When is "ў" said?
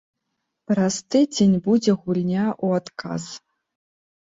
2.65-2.85